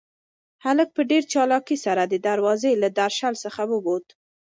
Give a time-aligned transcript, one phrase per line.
[0.65, 4.05] هلک په ډېر چالاکۍ سره د دروازې له درشل څخه ووت.